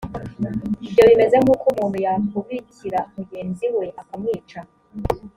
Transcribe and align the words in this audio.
ibyo 0.87 1.03
bimeze 1.09 1.35
nk’uko 1.43 1.65
umuntu 1.73 1.97
yakubikira 2.05 2.99
mugenzi 3.15 3.65
we, 3.77 3.85
akamwica: 4.01 4.59